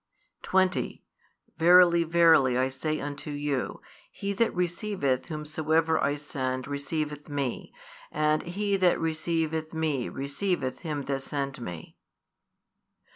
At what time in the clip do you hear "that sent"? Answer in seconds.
11.03-11.59